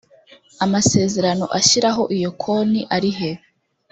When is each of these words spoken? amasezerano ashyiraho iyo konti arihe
amasezerano 0.65 1.45
ashyiraho 1.59 2.03
iyo 2.17 2.31
konti 2.41 2.79
arihe 2.95 3.29